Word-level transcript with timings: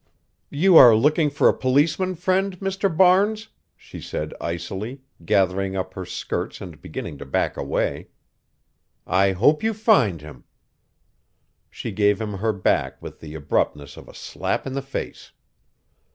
"You 0.49 0.77
are 0.77 0.95
looking 0.95 1.29
for 1.29 1.47
a 1.47 1.53
policeman 1.55 2.15
friend, 2.15 2.59
Mr. 2.59 2.89
Barnes?" 2.89 3.49
she 3.77 4.01
said 4.01 4.33
icily, 4.41 5.01
gathering 5.23 5.75
up 5.75 5.93
her 5.93 6.07
skirts 6.07 6.59
and 6.59 6.81
beginning 6.81 7.19
to 7.19 7.25
back 7.27 7.55
away. 7.55 8.07
"I 9.05 9.33
hope 9.33 9.61
you 9.61 9.75
find 9.75 10.19
him." 10.21 10.45
She 11.69 11.91
gave 11.91 12.19
him 12.19 12.39
her 12.39 12.51
back 12.51 12.99
with 12.99 13.19
the 13.19 13.35
abruptness 13.35 13.95
of 13.95 14.07
a 14.09 14.15
slap 14.15 14.65
in 14.65 14.73
the 14.73 14.81
face. 14.81 15.33